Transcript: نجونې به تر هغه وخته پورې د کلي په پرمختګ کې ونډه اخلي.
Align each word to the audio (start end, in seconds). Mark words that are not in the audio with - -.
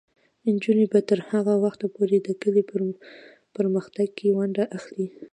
نجونې 0.53 0.85
به 0.91 0.99
تر 1.09 1.19
هغه 1.29 1.53
وخته 1.63 1.85
پورې 1.95 2.17
د 2.21 2.29
کلي 2.41 2.63
په 2.69 2.75
پرمختګ 3.55 4.07
کې 4.17 4.27
ونډه 4.37 4.63
اخلي. 4.77 5.07